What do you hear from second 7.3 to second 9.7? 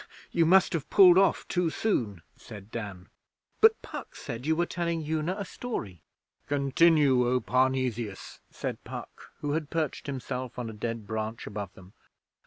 Parnesius,' said Puck, who had